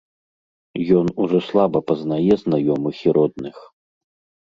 Ён 0.99 1.11
ужо 1.27 1.37
слаба 1.49 1.79
пазнае 1.93 2.33
знаёмых 2.47 2.95
і 3.07 3.19
родных. 3.23 3.55